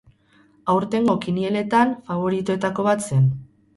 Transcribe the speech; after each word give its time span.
Aurtengo 0.75 1.15
kinieletan, 1.25 1.93
faboritoetako 2.09 2.87
bat 2.89 3.11
zen. 3.11 3.29